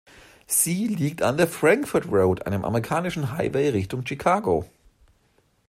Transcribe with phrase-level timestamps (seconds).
[0.47, 4.67] Sie liegt an der Frankfurt Road, einem amerikanischen Highway Richtung Chicago.